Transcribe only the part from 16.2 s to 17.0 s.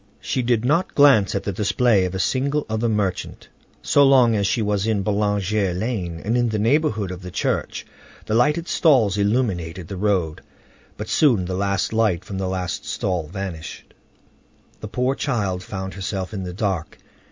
in the dark.